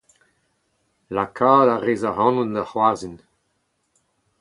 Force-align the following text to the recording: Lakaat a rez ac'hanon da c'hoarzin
Lakaat 1.15 1.67
a 1.73 1.75
rez 1.77 2.01
ac'hanon 2.09 2.51
da 2.55 2.63
c'hoarzin 2.69 3.17